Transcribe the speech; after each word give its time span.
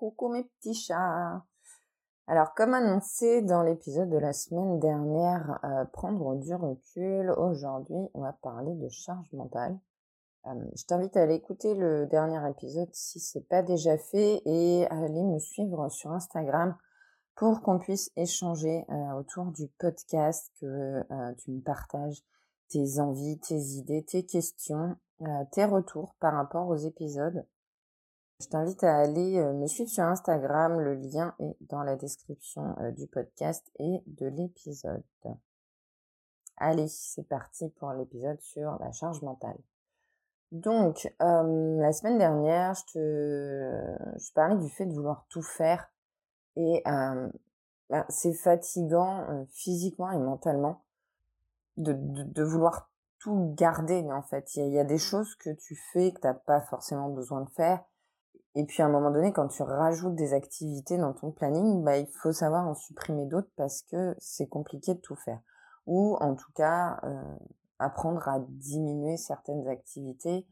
Coucou 0.00 0.30
mes 0.30 0.44
petits 0.44 0.72
chats. 0.72 1.44
Alors 2.26 2.54
comme 2.54 2.72
annoncé 2.72 3.42
dans 3.42 3.62
l'épisode 3.62 4.08
de 4.08 4.16
la 4.16 4.32
semaine 4.32 4.80
dernière, 4.80 5.60
euh, 5.62 5.84
prendre 5.92 6.36
du 6.36 6.54
recul, 6.54 7.30
aujourd'hui 7.36 8.08
on 8.14 8.22
va 8.22 8.32
parler 8.32 8.72
de 8.76 8.88
charge 8.88 9.30
mentale. 9.34 9.78
Euh, 10.46 10.54
je 10.74 10.86
t'invite 10.86 11.18
à 11.18 11.24
aller 11.24 11.34
écouter 11.34 11.74
le 11.74 12.06
dernier 12.06 12.40
épisode 12.48 12.88
si 12.94 13.20
c'est 13.20 13.46
pas 13.46 13.60
déjà 13.60 13.98
fait 13.98 14.40
et 14.46 14.86
à 14.88 14.94
aller 15.04 15.22
me 15.22 15.38
suivre 15.38 15.90
sur 15.90 16.12
Instagram 16.12 16.74
pour 17.34 17.60
qu'on 17.60 17.78
puisse 17.78 18.10
échanger 18.16 18.86
euh, 18.88 19.12
autour 19.18 19.52
du 19.52 19.68
podcast, 19.78 20.50
que 20.62 21.02
tu 21.40 21.50
me 21.50 21.60
partages 21.60 22.24
tes 22.70 23.00
envies, 23.00 23.38
tes 23.38 23.60
idées, 23.76 24.02
tes 24.02 24.24
questions, 24.24 24.96
tes 25.52 25.66
retours 25.66 26.14
par 26.20 26.32
rapport 26.32 26.68
aux 26.68 26.76
épisodes. 26.76 27.44
Je 28.40 28.48
t'invite 28.48 28.82
à 28.84 28.96
aller 28.96 29.38
euh, 29.38 29.52
me 29.52 29.66
suivre 29.66 29.90
sur 29.90 30.04
Instagram. 30.04 30.80
Le 30.80 30.94
lien 30.94 31.34
est 31.40 31.56
dans 31.68 31.82
la 31.82 31.94
description 31.96 32.74
euh, 32.80 32.90
du 32.90 33.06
podcast 33.06 33.70
et 33.78 34.02
de 34.06 34.28
l'épisode. 34.28 35.02
Allez, 36.56 36.88
c'est 36.88 37.28
parti 37.28 37.68
pour 37.68 37.92
l'épisode 37.92 38.40
sur 38.40 38.78
la 38.80 38.92
charge 38.92 39.20
mentale. 39.20 39.58
Donc, 40.52 41.12
euh, 41.20 41.80
la 41.80 41.92
semaine 41.92 42.16
dernière, 42.16 42.74
je 42.74 42.92
te, 42.94 44.32
parlais 44.34 44.56
du 44.56 44.70
fait 44.70 44.86
de 44.86 44.94
vouloir 44.94 45.26
tout 45.28 45.42
faire 45.42 45.92
et 46.56 46.82
bah, 46.84 48.06
c'est 48.08 48.34
fatigant 48.34 49.46
physiquement 49.50 50.10
et 50.10 50.18
mentalement 50.18 50.82
de, 51.76 52.42
vouloir 52.42 52.90
tout 53.18 53.54
garder 53.56 54.02
en 54.10 54.22
fait. 54.22 54.54
Il 54.56 54.72
y, 54.72 54.78
a, 54.78 54.84
des 54.84 54.98
choses 54.98 55.34
que 55.36 55.50
tu 55.50 55.76
fais 55.92 56.12
que 56.12 56.20
tu 56.20 56.26
n'as 56.26 56.34
pas 56.34 56.60
forcément 56.62 57.08
besoin 57.10 57.42
de 57.42 57.50
faire 57.50 57.84
et 58.54 58.64
puis 58.64 58.82
à 58.82 58.86
un 58.86 58.88
moment 58.88 59.10
donné, 59.10 59.32
quand 59.32 59.48
tu 59.48 59.62
rajoutes 59.62 60.16
des 60.16 60.34
activités 60.34 60.98
dans 60.98 61.12
ton 61.12 61.30
planning, 61.30 61.84
bah, 61.84 61.98
il 61.98 62.08
faut 62.08 62.32
savoir 62.32 62.66
en 62.66 62.74
supprimer 62.74 63.26
d'autres 63.26 63.50
parce 63.56 63.82
que 63.82 64.16
c'est 64.18 64.48
compliqué 64.48 64.94
de 64.94 65.00
tout 65.00 65.14
faire. 65.14 65.40
Ou 65.86 66.16
en 66.20 66.34
tout 66.34 66.50
cas, 66.54 66.98
euh, 67.04 67.22
apprendre 67.78 68.28
à 68.28 68.40
diminuer 68.40 69.16
certaines 69.16 69.68
activités 69.68 70.46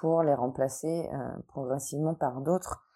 pour 0.00 0.22
les 0.22 0.34
remplacer 0.34 1.10
euh, 1.12 1.30
progressivement 1.48 2.14
par 2.14 2.40
d'autres. 2.40 2.86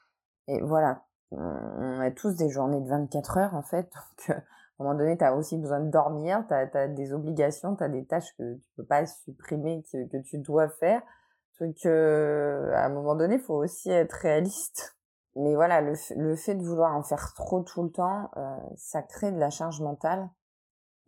Et 0.47 0.61
voilà, 0.63 1.03
on 1.33 2.01
a 2.01 2.11
tous 2.13 2.37
des 2.37 2.49
journées 2.49 2.81
de 2.81 2.89
24 2.89 3.39
heures 3.39 3.55
en 3.55 3.63
fait. 3.63 3.91
Donc 4.29 4.31
euh, 4.31 4.35
à 4.35 4.83
un 4.83 4.87
moment 4.87 4.99
donné, 4.99 5.19
tu 5.19 5.25
as 5.25 5.35
aussi 5.35 5.59
besoin 5.59 5.81
de 5.81 5.91
dormir, 5.91 6.45
tu 6.49 6.55
as, 6.55 6.89
des 6.89 7.13
obligations, 7.13 7.75
tu 7.75 7.83
as 7.83 7.89
des 7.89 8.05
tâches 8.07 8.37
que 8.37 8.55
tu 8.55 8.71
peux 8.77 8.85
pas 8.85 9.05
supprimer, 9.07 9.85
que, 9.93 10.07
que 10.09 10.17
tu 10.19 10.39
dois 10.39 10.69
faire. 10.69 11.03
Donc, 11.61 11.87
euh, 11.87 12.73
à 12.75 12.87
un 12.87 12.89
moment 12.89 13.15
donné, 13.15 13.37
il 13.37 13.41
faut 13.41 13.63
aussi 13.63 13.91
être 13.91 14.13
réaliste. 14.13 14.97
Mais 15.37 15.55
voilà, 15.55 15.81
le, 15.81 15.95
le, 16.17 16.37
fait 16.37 16.55
de 16.55 16.63
vouloir 16.63 16.95
en 16.95 17.03
faire 17.03 17.33
trop 17.35 17.61
tout 17.63 17.83
le 17.83 17.91
temps, 17.91 18.31
euh, 18.37 18.57
ça 18.77 19.03
crée 19.03 19.33
de 19.33 19.39
la 19.39 19.51
charge 19.51 19.81
mentale. 19.81 20.29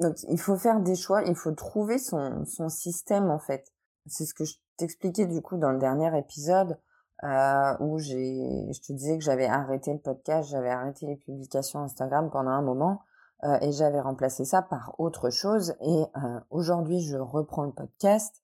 Donc, 0.00 0.16
il 0.28 0.38
faut 0.38 0.56
faire 0.56 0.80
des 0.80 0.96
choix, 0.96 1.22
il 1.22 1.36
faut 1.36 1.52
trouver 1.52 1.98
son, 1.98 2.44
son 2.44 2.68
système, 2.68 3.30
en 3.30 3.38
fait. 3.38 3.72
C'est 4.06 4.24
ce 4.24 4.34
que 4.34 4.44
je 4.44 4.54
t'expliquais, 4.76 5.26
du 5.26 5.42
coup, 5.42 5.56
dans 5.56 5.70
le 5.70 5.78
dernier 5.78 6.16
épisode, 6.18 6.78
euh, 7.24 7.76
où 7.80 7.98
j'ai, 7.98 8.68
je 8.72 8.80
te 8.80 8.92
disais 8.92 9.16
que 9.16 9.24
j'avais 9.24 9.46
arrêté 9.46 9.92
le 9.92 9.98
podcast, 9.98 10.50
j'avais 10.50 10.70
arrêté 10.70 11.06
les 11.06 11.16
publications 11.16 11.80
Instagram 11.80 12.30
pendant 12.30 12.50
un 12.50 12.62
moment, 12.62 13.02
euh, 13.44 13.58
et 13.62 13.72
j'avais 13.72 14.00
remplacé 14.00 14.44
ça 14.44 14.60
par 14.62 14.94
autre 14.98 15.30
chose. 15.30 15.74
Et 15.80 16.04
euh, 16.16 16.40
aujourd'hui, 16.50 17.00
je 17.00 17.16
reprends 17.16 17.64
le 17.64 17.72
podcast 17.72 18.42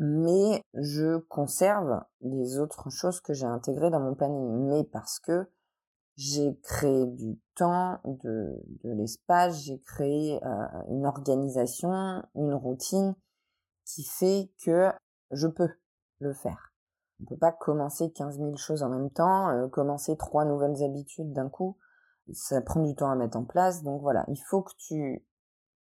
mais 0.00 0.64
je 0.72 1.18
conserve 1.18 2.02
les 2.22 2.58
autres 2.58 2.88
choses 2.88 3.20
que 3.20 3.34
j'ai 3.34 3.44
intégrées 3.44 3.90
dans 3.90 4.00
mon 4.00 4.14
planning. 4.14 4.66
Mais 4.66 4.84
parce 4.84 5.18
que 5.20 5.46
j'ai 6.16 6.58
créé 6.62 7.04
du 7.06 7.38
temps, 7.54 8.00
de, 8.06 8.56
l'espace, 8.82 9.62
j'ai 9.62 9.78
créé 9.80 10.42
euh, 10.42 10.66
une 10.88 11.04
organisation, 11.04 11.90
une 12.34 12.54
routine 12.54 13.14
qui 13.84 14.02
fait 14.04 14.50
que 14.64 14.90
je 15.32 15.46
peux 15.46 15.68
le 16.20 16.32
faire. 16.32 16.72
On 17.20 17.26
peut 17.26 17.36
pas 17.36 17.52
commencer 17.52 18.10
15 18.10 18.38
000 18.38 18.56
choses 18.56 18.82
en 18.82 18.88
même 18.88 19.10
temps, 19.10 19.50
euh, 19.50 19.68
commencer 19.68 20.16
trois 20.16 20.46
nouvelles 20.46 20.82
habitudes 20.82 21.34
d'un 21.34 21.50
coup. 21.50 21.76
Ça 22.32 22.62
prend 22.62 22.80
du 22.80 22.94
temps 22.94 23.10
à 23.10 23.16
mettre 23.16 23.36
en 23.36 23.44
place. 23.44 23.82
Donc 23.82 24.00
voilà, 24.00 24.24
il 24.28 24.40
faut 24.48 24.62
que 24.62 24.72
tu 24.78 25.26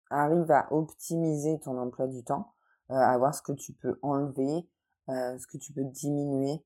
arrives 0.09 0.51
à 0.51 0.73
optimiser 0.73 1.61
ton 1.61 1.77
emploi 1.77 2.07
du 2.07 2.25
temps 2.25 2.55
à 2.89 3.17
voir 3.19 3.35
ce 3.35 3.43
que 3.43 3.53
tu 3.53 3.73
peux 3.75 3.99
enlever, 4.03 4.69
euh, 5.09 5.39
ce 5.39 5.47
que 5.47 5.59
tu 5.59 5.73
peux 5.73 5.85
diminuer, 5.85 6.65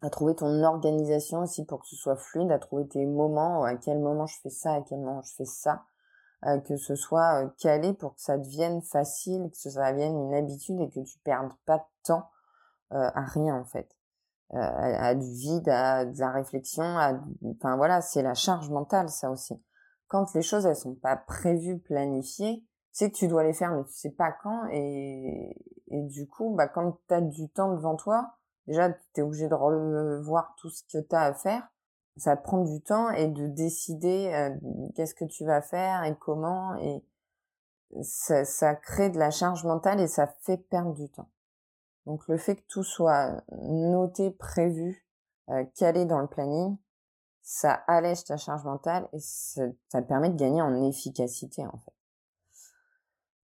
à 0.00 0.10
trouver 0.10 0.34
ton 0.34 0.62
organisation 0.62 1.40
aussi 1.40 1.64
pour 1.64 1.80
que 1.80 1.86
ce 1.86 1.96
soit 1.96 2.16
fluide, 2.16 2.50
à 2.50 2.58
trouver 2.58 2.86
tes 2.86 3.04
moments, 3.06 3.64
à 3.64 3.74
quel 3.76 3.98
moment 3.98 4.26
je 4.26 4.38
fais 4.42 4.50
ça, 4.50 4.74
à 4.74 4.82
quel 4.82 5.00
moment 5.00 5.22
je 5.22 5.34
fais 5.34 5.44
ça, 5.44 5.84
euh, 6.46 6.58
que 6.60 6.76
ce 6.76 6.94
soit 6.94 7.50
calé 7.58 7.94
pour 7.94 8.14
que 8.14 8.20
ça 8.20 8.36
devienne 8.38 8.82
facile, 8.82 9.50
que 9.50 9.56
ça 9.56 9.92
devienne 9.92 10.16
une 10.16 10.34
habitude 10.34 10.80
et 10.80 10.90
que 10.90 11.00
tu 11.00 11.18
perdes 11.20 11.52
pas 11.66 11.78
de 11.78 11.84
temps 12.04 12.30
à 12.90 13.24
rien 13.24 13.56
en 13.56 13.64
fait. 13.64 13.88
à, 14.52 15.16
du 15.16 15.28
vide, 15.32 15.68
à 15.68 16.04
de 16.04 16.16
la 16.20 16.30
réflexion, 16.30 16.84
à, 16.84 17.20
enfin 17.56 17.76
voilà, 17.76 18.00
c'est 18.02 18.22
la 18.22 18.34
charge 18.34 18.70
mentale 18.70 19.08
ça 19.08 19.30
aussi. 19.30 19.60
Quand 20.06 20.32
les 20.34 20.42
choses 20.42 20.64
elles 20.64 20.76
sont 20.76 20.94
pas 20.94 21.16
prévues, 21.16 21.80
planifiées, 21.80 22.64
sais 22.98 23.10
que 23.10 23.16
tu 23.16 23.28
dois 23.28 23.44
les 23.44 23.52
faire, 23.52 23.72
mais 23.72 23.84
tu 23.84 23.92
sais 23.92 24.10
pas 24.10 24.32
quand. 24.32 24.66
Et, 24.70 25.56
et 25.88 26.02
du 26.02 26.26
coup, 26.26 26.54
bah, 26.54 26.68
quand 26.68 26.98
tu 27.08 27.14
as 27.14 27.20
du 27.20 27.48
temps 27.48 27.74
devant 27.74 27.96
toi, 27.96 28.36
déjà, 28.66 28.90
tu 28.90 29.20
es 29.20 29.22
obligé 29.22 29.48
de 29.48 29.54
revoir 29.54 30.54
tout 30.58 30.70
ce 30.70 30.82
que 30.84 30.98
tu 30.98 31.14
as 31.14 31.22
à 31.22 31.34
faire. 31.34 31.68
Ça 32.16 32.36
prend 32.36 32.62
du 32.62 32.80
temps 32.80 33.10
et 33.10 33.26
de 33.26 33.48
décider 33.48 34.32
euh, 34.32 34.56
qu'est-ce 34.94 35.14
que 35.14 35.24
tu 35.24 35.44
vas 35.44 35.60
faire 35.62 36.04
et 36.04 36.16
comment. 36.16 36.76
Et 36.76 37.04
ça, 38.02 38.44
ça 38.44 38.74
crée 38.76 39.10
de 39.10 39.18
la 39.18 39.30
charge 39.30 39.64
mentale 39.64 40.00
et 40.00 40.06
ça 40.06 40.28
fait 40.42 40.56
perdre 40.56 40.94
du 40.94 41.08
temps. 41.10 41.28
Donc 42.06 42.26
le 42.28 42.36
fait 42.36 42.56
que 42.56 42.66
tout 42.68 42.84
soit 42.84 43.42
noté, 43.62 44.30
prévu, 44.30 45.04
euh, 45.48 45.64
calé 45.76 46.04
dans 46.04 46.20
le 46.20 46.26
planning, 46.26 46.76
ça 47.42 47.72
allège 47.86 48.24
ta 48.24 48.36
charge 48.36 48.64
mentale 48.64 49.08
et 49.12 49.18
ça 49.20 50.02
permet 50.02 50.30
de 50.30 50.36
gagner 50.36 50.62
en 50.62 50.82
efficacité 50.84 51.66
en 51.66 51.78
fait. 51.78 51.93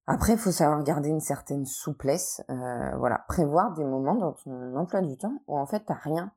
Après, 0.07 0.33
il 0.33 0.39
faut 0.39 0.51
savoir 0.51 0.83
garder 0.83 1.09
une 1.09 1.21
certaine 1.21 1.67
souplesse, 1.67 2.43
euh, 2.51 2.97
voilà, 2.97 3.25
prévoir 3.29 3.73
des 3.75 3.85
moments 3.85 4.17
dans 4.17 4.33
ton 4.33 4.75
emploi 4.77 5.03
du 5.03 5.17
temps 5.17 5.41
où 5.47 5.57
en 5.57 5.67
fait 5.67 5.85
t'as 5.87 5.95
rien. 5.95 6.33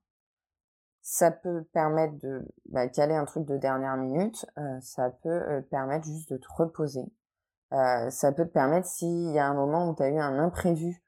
Ça 1.02 1.32
peut 1.32 1.64
permettre 1.74 2.18
de 2.20 2.48
bah, 2.66 2.88
caler 2.88 3.16
un 3.16 3.26
truc 3.26 3.46
de 3.46 3.58
dernière 3.58 3.98
minute, 3.98 4.46
euh, 4.58 4.80
ça 4.82 5.10
peut 5.10 5.30
euh, 5.30 5.62
permettre 5.62 6.06
juste 6.06 6.32
de 6.32 6.38
te 6.38 6.48
reposer. 6.56 7.06
Ça 8.10 8.32
peut 8.32 8.46
te 8.46 8.54
permettre 8.54 8.86
s'il 8.86 9.32
y 9.32 9.40
a 9.40 9.48
un 9.48 9.56
moment 9.56 9.90
où 9.90 9.96
tu 9.96 10.04
as 10.04 10.10
eu 10.10 10.20
un 10.20 10.38
imprévu 10.38 11.04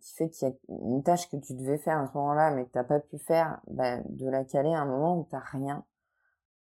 qui 0.00 0.14
fait 0.14 0.30
qu'il 0.30 0.48
y 0.48 0.52
a 0.52 0.54
une 0.68 1.02
tâche 1.02 1.28
que 1.28 1.36
tu 1.36 1.54
devais 1.54 1.76
faire 1.76 1.98
à 1.98 2.06
ce 2.06 2.16
moment-là 2.16 2.52
mais 2.52 2.66
que 2.66 2.70
t'as 2.70 2.84
pas 2.84 3.00
pu 3.00 3.18
faire, 3.18 3.60
bah, 3.66 3.96
de 4.08 4.28
la 4.28 4.44
caler 4.44 4.72
à 4.72 4.82
un 4.82 4.86
moment 4.86 5.18
où 5.18 5.26
t'as 5.28 5.40
rien 5.40 5.84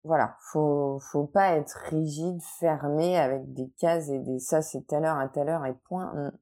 voilà, 0.07 0.37
faut 0.41 0.99
faut 1.01 1.27
pas 1.27 1.57
être 1.57 1.77
rigide, 1.91 2.41
fermé 2.59 3.19
avec 3.19 3.53
des 3.53 3.69
cases 3.79 4.09
et 4.09 4.19
des 4.21 4.39
ça 4.39 4.63
c'est 4.63 4.87
telle 4.87 5.05
heure 5.05 5.19
à 5.19 5.29
telle 5.29 5.49
heure 5.49 5.67
et 5.67 5.75
point. 5.75 6.33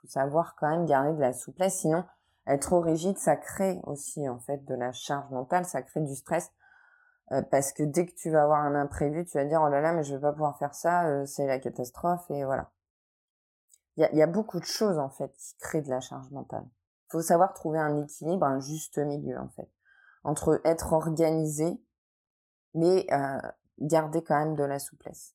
Faut 0.00 0.08
savoir 0.08 0.54
quand 0.56 0.68
même 0.68 0.86
garder 0.86 1.12
de 1.14 1.20
la 1.20 1.32
souplesse, 1.32 1.80
sinon 1.80 2.04
être 2.46 2.62
trop 2.62 2.80
rigide, 2.80 3.18
ça 3.18 3.36
crée 3.36 3.80
aussi 3.84 4.28
en 4.28 4.38
fait 4.38 4.64
de 4.64 4.74
la 4.74 4.92
charge 4.92 5.30
mentale, 5.30 5.64
ça 5.64 5.82
crée 5.82 6.00
du 6.00 6.14
stress 6.14 6.52
euh, 7.32 7.42
parce 7.50 7.72
que 7.72 7.82
dès 7.82 8.06
que 8.06 8.14
tu 8.14 8.30
vas 8.30 8.42
avoir 8.42 8.60
un 8.60 8.74
imprévu, 8.74 9.24
tu 9.24 9.38
vas 9.38 9.44
dire 9.44 9.62
oh 9.62 9.68
là 9.68 9.80
là 9.80 9.92
mais 9.92 10.04
je 10.04 10.14
vais 10.14 10.20
pas 10.20 10.32
pouvoir 10.32 10.58
faire 10.58 10.74
ça, 10.74 11.06
euh, 11.06 11.26
c'est 11.26 11.46
la 11.46 11.58
catastrophe 11.58 12.30
et 12.30 12.44
voilà. 12.44 12.70
Il 13.96 14.02
y 14.02 14.04
a, 14.04 14.14
y 14.14 14.22
a 14.22 14.26
beaucoup 14.26 14.58
de 14.58 14.64
choses 14.64 14.98
en 14.98 15.08
fait 15.08 15.32
qui 15.32 15.56
créent 15.58 15.82
de 15.82 15.90
la 15.90 16.00
charge 16.00 16.30
mentale. 16.30 16.66
Faut 17.08 17.22
savoir 17.22 17.54
trouver 17.54 17.78
un 17.78 17.96
équilibre, 17.96 18.44
un 18.44 18.60
juste 18.60 18.98
milieu 18.98 19.38
en 19.38 19.48
fait 19.50 19.68
entre 20.24 20.60
être 20.64 20.92
organisé 20.92 21.78
mais 22.74 23.06
euh, 23.12 23.38
garder 23.78 24.22
quand 24.22 24.38
même 24.38 24.56
de 24.56 24.64
la 24.64 24.78
souplesse. 24.78 25.34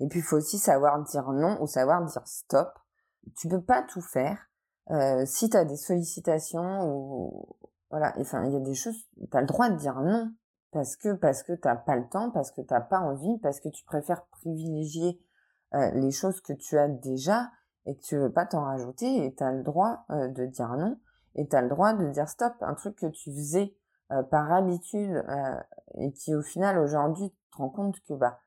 Et 0.00 0.08
puis 0.08 0.20
il 0.20 0.22
faut 0.22 0.36
aussi 0.36 0.58
savoir 0.58 1.02
dire 1.02 1.30
non 1.32 1.60
ou 1.60 1.66
savoir 1.66 2.04
dire 2.04 2.26
stop. 2.26 2.78
Tu 3.36 3.48
peux 3.48 3.62
pas 3.62 3.82
tout 3.82 4.02
faire. 4.02 4.38
Euh, 4.90 5.24
si 5.24 5.48
tu 5.48 5.56
as 5.56 5.64
des 5.64 5.76
sollicitations 5.76 6.86
ou 6.86 7.56
voilà, 7.90 8.12
enfin 8.18 8.44
il 8.44 8.52
y 8.52 8.56
a 8.56 8.60
des 8.60 8.74
choses, 8.74 9.06
tu 9.16 9.26
le 9.32 9.46
droit 9.46 9.70
de 9.70 9.76
dire 9.76 10.00
non 10.00 10.32
parce 10.72 10.96
que 10.96 11.14
parce 11.14 11.42
que 11.42 11.52
t'as 11.52 11.76
pas 11.76 11.96
le 11.96 12.08
temps, 12.08 12.30
parce 12.30 12.50
que 12.50 12.60
t'as 12.60 12.80
pas 12.80 12.98
envie, 12.98 13.38
parce 13.38 13.60
que 13.60 13.68
tu 13.68 13.84
préfères 13.84 14.26
privilégier 14.26 15.22
euh, 15.74 15.90
les 15.92 16.10
choses 16.10 16.40
que 16.40 16.52
tu 16.52 16.76
as 16.76 16.88
déjà 16.88 17.50
et 17.86 17.96
que 17.96 18.02
tu 18.02 18.16
veux 18.16 18.32
pas 18.32 18.44
t'en 18.44 18.64
rajouter 18.64 19.24
et 19.24 19.34
tu 19.34 19.42
as 19.42 19.52
le 19.52 19.62
droit 19.62 20.04
euh, 20.10 20.28
de 20.28 20.46
dire 20.46 20.76
non 20.76 20.98
et 21.36 21.46
tu 21.46 21.56
as 21.56 21.62
le 21.62 21.68
droit 21.68 21.94
de 21.94 22.08
dire 22.10 22.28
stop, 22.28 22.52
un 22.60 22.74
truc 22.74 22.96
que 22.96 23.06
tu 23.06 23.32
faisais 23.32 23.74
euh, 24.12 24.22
par 24.22 24.52
habitude 24.52 25.24
euh, 25.28 25.60
et 25.98 26.12
qui 26.12 26.34
au 26.34 26.42
final 26.42 26.78
aujourd'hui 26.78 27.30
te 27.30 27.56
rends 27.56 27.70
compte 27.70 28.00
que 28.08 28.14
bah 28.14 28.38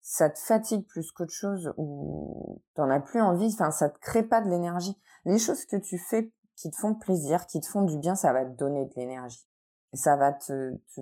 ça 0.00 0.30
te 0.30 0.38
fatigue 0.38 0.86
plus 0.86 1.10
qu'autre 1.10 1.32
chose 1.32 1.72
ou 1.76 2.62
t'en 2.74 2.88
as 2.90 3.00
plus 3.00 3.20
envie, 3.20 3.50
enfin 3.52 3.70
ça 3.70 3.90
te 3.90 3.98
crée 3.98 4.22
pas 4.22 4.40
de 4.40 4.48
l'énergie. 4.48 4.96
Les 5.24 5.38
choses 5.38 5.64
que 5.64 5.76
tu 5.76 5.98
fais 5.98 6.32
qui 6.54 6.70
te 6.70 6.76
font 6.76 6.94
plaisir, 6.94 7.46
qui 7.46 7.60
te 7.60 7.66
font 7.66 7.82
du 7.82 7.98
bien, 7.98 8.14
ça 8.14 8.32
va 8.32 8.44
te 8.44 8.56
donner 8.56 8.86
de 8.86 8.92
l'énergie. 8.96 9.46
ça 9.92 10.16
va 10.16 10.32
te, 10.32 10.76
te, 10.94 11.00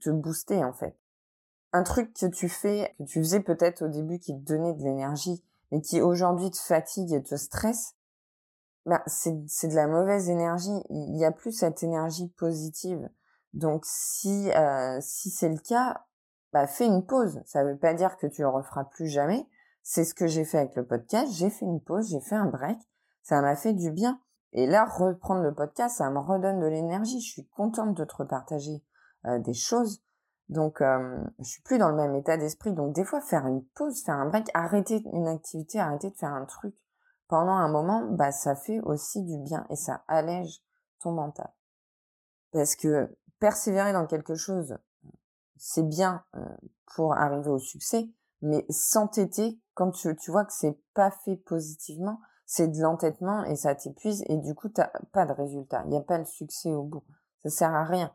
te 0.00 0.10
booster 0.10 0.64
en 0.64 0.72
fait. 0.72 0.96
Un 1.72 1.82
truc 1.82 2.14
que 2.14 2.26
tu 2.26 2.48
fais, 2.48 2.94
que 2.98 3.04
tu 3.04 3.18
faisais 3.18 3.40
peut-être 3.40 3.82
au 3.82 3.88
début 3.88 4.20
qui 4.20 4.32
te 4.32 4.44
donnait 4.44 4.74
de 4.74 4.82
l'énergie, 4.82 5.44
mais 5.72 5.80
qui 5.80 6.00
aujourd'hui 6.00 6.50
te 6.50 6.58
fatigue 6.58 7.12
et 7.12 7.22
te 7.22 7.34
stresse, 7.34 7.96
bah, 8.86 9.02
c'est, 9.06 9.32
de 9.32 9.74
la 9.74 9.86
mauvaise 9.86 10.28
énergie. 10.28 10.82
Il 10.90 11.16
y 11.16 11.24
a 11.24 11.32
plus 11.32 11.52
cette 11.52 11.82
énergie 11.82 12.28
positive. 12.36 13.08
Donc 13.54 13.84
si, 13.86 14.50
euh, 14.52 14.98
si 15.00 15.30
c'est 15.30 15.48
le 15.48 15.58
cas, 15.58 16.04
bah, 16.52 16.66
fais 16.66 16.86
une 16.86 17.06
pause. 17.06 17.40
Ça 17.46 17.64
veut 17.64 17.78
pas 17.78 17.94
dire 17.94 18.16
que 18.16 18.26
tu 18.26 18.42
le 18.42 18.48
referas 18.48 18.84
plus 18.84 19.08
jamais. 19.08 19.48
C'est 19.82 20.04
ce 20.04 20.14
que 20.14 20.26
j'ai 20.26 20.44
fait 20.44 20.58
avec 20.58 20.76
le 20.76 20.86
podcast. 20.86 21.32
J'ai 21.32 21.50
fait 21.50 21.64
une 21.64 21.80
pause, 21.80 22.10
j'ai 22.10 22.20
fait 22.20 22.34
un 22.34 22.46
break. 22.46 22.78
Ça 23.22 23.40
m'a 23.40 23.56
fait 23.56 23.72
du 23.72 23.90
bien. 23.90 24.20
Et 24.52 24.66
là, 24.66 24.84
reprendre 24.84 25.42
le 25.42 25.54
podcast, 25.54 25.96
ça 25.96 26.10
me 26.10 26.18
redonne 26.18 26.60
de 26.60 26.66
l'énergie. 26.66 27.20
Je 27.20 27.32
suis 27.32 27.48
contente 27.48 27.94
de 27.94 28.04
te 28.04 28.14
repartager 28.14 28.84
euh, 29.26 29.38
des 29.38 29.54
choses. 29.54 30.02
Donc, 30.48 30.80
euh, 30.80 31.24
je 31.38 31.44
suis 31.44 31.62
plus 31.62 31.78
dans 31.78 31.88
le 31.88 31.96
même 31.96 32.14
état 32.14 32.36
d'esprit. 32.36 32.72
Donc, 32.72 32.94
des 32.94 33.04
fois, 33.04 33.20
faire 33.20 33.46
une 33.46 33.64
pause, 33.74 34.04
faire 34.04 34.16
un 34.16 34.28
break, 34.28 34.50
arrêter 34.54 35.02
une 35.12 35.26
activité, 35.26 35.80
arrêter 35.80 36.10
de 36.10 36.16
faire 36.16 36.34
un 36.34 36.44
truc 36.44 36.74
pendant 37.28 37.52
un 37.52 37.68
moment, 37.68 38.04
bah, 38.12 38.32
ça 38.32 38.54
fait 38.54 38.80
aussi 38.80 39.22
du 39.22 39.38
bien 39.38 39.66
et 39.70 39.76
ça 39.76 40.04
allège 40.06 40.62
ton 41.00 41.12
mental. 41.12 41.50
Parce 42.52 42.76
que 42.76 43.16
persévérer 43.44 43.92
dans 43.92 44.06
quelque 44.06 44.36
chose, 44.36 44.78
c'est 45.58 45.86
bien 45.86 46.24
euh, 46.34 46.40
pour 46.94 47.12
arriver 47.12 47.50
au 47.50 47.58
succès, 47.58 48.08
mais 48.40 48.64
s'entêter 48.70 49.60
quand 49.74 49.90
tu, 49.90 50.16
vois 50.28 50.46
que 50.46 50.52
c'est 50.54 50.78
pas 50.94 51.10
fait 51.10 51.36
positivement, 51.36 52.20
c'est 52.46 52.68
de 52.68 52.80
l'entêtement 52.80 53.44
et 53.44 53.54
ça 53.54 53.74
t'épuise 53.74 54.24
et 54.28 54.38
du 54.38 54.54
coup 54.54 54.70
t'as 54.70 54.90
pas 55.12 55.26
de 55.26 55.32
résultat. 55.32 55.82
Il 55.84 55.90
n'y 55.90 55.98
a 55.98 56.00
pas 56.00 56.16
le 56.16 56.24
succès 56.24 56.72
au 56.72 56.84
bout. 56.84 57.04
Ça 57.42 57.50
sert 57.50 57.74
à 57.74 57.84
rien. 57.84 58.14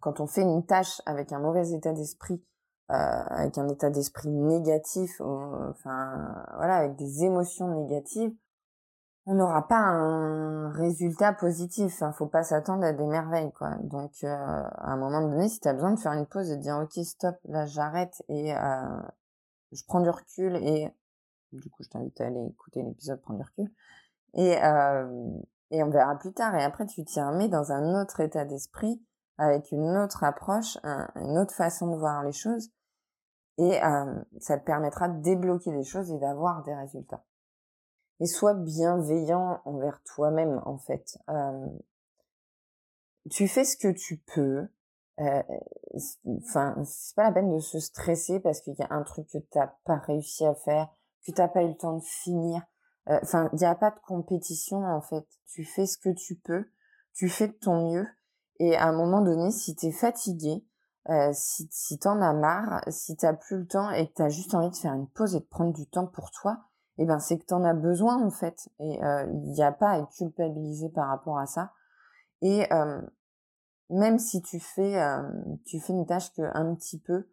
Quand 0.00 0.20
on 0.20 0.26
fait 0.26 0.40
une 0.40 0.64
tâche 0.64 1.02
avec 1.04 1.32
un 1.32 1.38
mauvais 1.38 1.72
état 1.72 1.92
d'esprit, 1.92 2.42
euh, 2.90 2.94
avec 2.94 3.58
un 3.58 3.68
état 3.68 3.90
d'esprit 3.90 4.30
négatif, 4.30 5.20
enfin 5.20 6.46
voilà, 6.56 6.76
avec 6.76 6.96
des 6.96 7.24
émotions 7.24 7.68
négatives, 7.82 8.32
on 9.26 9.34
n'aura 9.34 9.68
pas 9.68 9.78
un 9.78 10.72
résultat 10.72 11.32
positif. 11.32 12.02
Hein. 12.02 12.12
Faut 12.12 12.26
pas 12.26 12.42
s'attendre 12.42 12.84
à 12.84 12.92
des 12.92 13.06
merveilles, 13.06 13.52
quoi. 13.52 13.76
Donc, 13.82 14.12
euh, 14.24 14.28
à 14.28 14.92
un 14.92 14.96
moment 14.96 15.20
donné, 15.20 15.48
si 15.48 15.60
tu 15.60 15.68
as 15.68 15.74
besoin 15.74 15.92
de 15.92 16.00
faire 16.00 16.12
une 16.12 16.26
pause 16.26 16.50
et 16.50 16.56
de 16.56 16.62
dire, 16.62 16.78
ok, 16.78 17.04
stop, 17.04 17.36
là, 17.44 17.66
j'arrête 17.66 18.22
et 18.28 18.54
euh, 18.54 19.00
je 19.72 19.82
prends 19.86 20.00
du 20.00 20.10
recul 20.10 20.56
et 20.56 20.88
du 21.52 21.68
coup, 21.70 21.82
je 21.82 21.88
t'invite 21.88 22.20
à 22.20 22.26
aller 22.26 22.44
écouter 22.46 22.82
l'épisode 22.82 23.20
Prendre 23.20 23.40
du 23.40 23.44
recul. 23.44 23.74
Et, 24.34 24.62
euh, 24.62 25.30
et 25.70 25.82
on 25.82 25.90
verra 25.90 26.16
plus 26.16 26.32
tard. 26.32 26.54
Et 26.54 26.64
après, 26.64 26.86
tu 26.86 27.04
t'y 27.04 27.20
remets 27.20 27.48
dans 27.48 27.72
un 27.72 28.00
autre 28.00 28.20
état 28.20 28.44
d'esprit, 28.44 29.02
avec 29.38 29.70
une 29.72 29.96
autre 29.96 30.24
approche, 30.24 30.78
une 30.84 31.38
autre 31.38 31.54
façon 31.54 31.90
de 31.90 31.96
voir 31.96 32.22
les 32.22 32.32
choses. 32.32 32.70
Et 33.58 33.78
ça 34.38 34.58
te 34.58 34.64
permettra 34.64 35.08
de 35.08 35.20
débloquer 35.20 35.72
des 35.72 35.84
choses 35.84 36.10
et 36.10 36.18
d'avoir 36.18 36.62
des 36.62 36.74
résultats. 36.74 37.24
Et 38.20 38.26
sois 38.26 38.54
bienveillant 38.54 39.60
envers 39.64 40.02
toi-même, 40.04 40.60
en 40.66 40.78
fait. 40.78 41.18
Euh, 41.28 41.66
tu 43.30 43.48
fais 43.48 43.64
ce 43.64 43.76
que 43.76 43.88
tu 43.88 44.18
peux. 44.18 44.68
Euh, 45.20 45.42
enfin, 46.26 46.76
c'est 46.84 47.14
pas 47.14 47.24
la 47.24 47.32
peine 47.32 47.54
de 47.54 47.58
se 47.58 47.78
stresser 47.78 48.40
parce 48.40 48.60
qu'il 48.60 48.74
y 48.74 48.82
a 48.82 48.88
un 48.90 49.02
truc 49.02 49.28
que 49.28 49.38
t'as 49.38 49.72
pas 49.84 49.96
réussi 49.96 50.44
à 50.46 50.54
faire 50.54 50.88
tu 51.22 51.32
t'as 51.32 51.48
pas 51.48 51.62
eu 51.62 51.68
le 51.68 51.76
temps 51.76 51.96
de 51.96 52.02
finir. 52.02 52.62
Euh, 53.08 53.18
enfin, 53.22 53.48
il 53.52 53.58
n'y 53.58 53.64
a 53.64 53.74
pas 53.74 53.90
de 53.90 54.00
compétition 54.06 54.84
en 54.84 55.00
fait. 55.00 55.26
Tu 55.46 55.64
fais 55.64 55.86
ce 55.86 55.98
que 55.98 56.10
tu 56.10 56.36
peux, 56.36 56.64
tu 57.12 57.28
fais 57.28 57.48
de 57.48 57.52
ton 57.52 57.90
mieux. 57.90 58.06
Et 58.58 58.76
à 58.76 58.86
un 58.86 58.92
moment 58.92 59.22
donné, 59.22 59.50
si 59.50 59.74
t'es 59.74 59.92
fatigué, 59.92 60.64
euh, 61.08 61.30
si, 61.32 61.68
si 61.70 61.98
t'en 61.98 62.20
as 62.20 62.34
marre, 62.34 62.82
si 62.88 63.16
t'as 63.16 63.32
plus 63.32 63.58
le 63.58 63.66
temps 63.66 63.90
et 63.90 64.08
que 64.08 64.14
t'as 64.14 64.28
juste 64.28 64.54
envie 64.54 64.70
de 64.70 64.76
faire 64.76 64.92
une 64.92 65.08
pause 65.08 65.34
et 65.34 65.40
de 65.40 65.44
prendre 65.44 65.72
du 65.72 65.86
temps 65.86 66.06
pour 66.06 66.30
toi, 66.30 66.58
eh 66.98 67.06
ben 67.06 67.18
c'est 67.18 67.38
que 67.38 67.46
t'en 67.46 67.64
as 67.64 67.74
besoin 67.74 68.22
en 68.22 68.30
fait. 68.30 68.68
Et 68.78 69.02
euh, 69.02 69.26
il 69.44 69.52
n'y 69.52 69.62
a 69.62 69.72
pas 69.72 69.90
à 69.90 69.98
être 69.98 70.10
culpabilisé 70.10 70.88
par 70.90 71.08
rapport 71.08 71.38
à 71.38 71.46
ça. 71.46 71.72
Et 72.42 72.66
même 73.90 74.18
si 74.18 74.40
tu 74.40 74.60
fais, 74.60 74.98
tu 75.66 75.78
fais 75.78 75.92
une 75.92 76.06
tâche 76.06 76.32
que 76.32 76.42
un 76.54 76.74
petit 76.74 76.98
peu, 76.98 77.26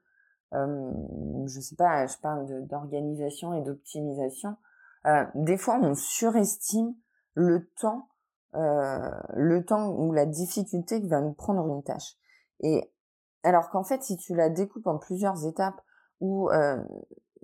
euh, 0.54 0.92
je 1.46 1.60
sais 1.60 1.76
pas, 1.76 2.06
je 2.08 2.18
parle 2.18 2.66
d'organisation 2.68 3.54
et 3.54 3.62
d'optimisation. 3.62 4.58
Euh, 5.06 5.26
des 5.36 5.58
fois, 5.58 5.80
on 5.82 5.96
surestime 5.96 6.96
le 7.34 7.70
temps, 7.80 8.10
euh, 8.56 9.12
le 9.36 9.64
temps 9.64 9.90
ou 9.90 10.12
la 10.14 10.26
difficulté 10.26 11.02
que 11.02 11.08
va 11.08 11.22
nous 11.22 11.34
prendre 11.34 11.68
une 11.68 11.84
tâche. 11.84 12.16
Et 12.62 12.92
alors 13.44 13.70
qu'en 13.70 13.84
fait, 13.84 14.04
si 14.04 14.18
tu 14.18 14.36
la 14.36 14.50
découpes 14.50 14.88
en 14.88 14.98
plusieurs 14.98 15.46
étapes, 15.46 15.82
euh, 16.22 16.84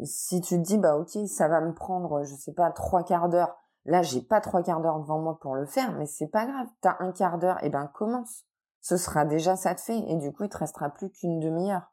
si 0.04 0.42
tu 0.42 0.56
te 0.56 0.62
dis 0.62 0.78
bah 0.78 0.98
ok, 0.98 1.18
ça 1.28 1.48
va 1.48 1.62
me 1.62 1.74
prendre, 1.74 2.24
je 2.24 2.36
sais 2.36 2.54
pas, 2.54 2.72
trois 2.72 3.04
quarts 3.04 3.30
d'heure. 3.30 3.56
Là, 3.86 4.02
j'ai 4.02 4.22
pas 4.22 4.40
trois 4.40 4.64
quarts 4.64 4.82
d'heure 4.82 5.00
devant 5.00 5.20
moi 5.20 5.38
pour 5.40 5.56
le 5.56 5.66
faire, 5.66 5.92
mais 5.94 6.06
c'est 6.06 6.28
pas 6.28 6.46
grave. 6.46 6.68
T'as 6.82 6.96
un 7.00 7.12
quart 7.12 7.38
d'heure, 7.38 7.62
et 7.64 7.68
eh 7.68 7.70
ben 7.70 7.88
commence. 7.88 8.46
Ce 8.82 8.98
sera 8.98 9.26
déjà 9.26 9.56
ça 9.56 9.74
de 9.74 9.80
fait, 9.80 9.98
et 9.98 10.16
du 10.16 10.32
coup, 10.32 10.44
il 10.44 10.50
te 10.50 10.58
restera 10.58 10.90
plus 10.90 11.10
qu'une 11.10 11.40
demi-heure. 11.40 11.92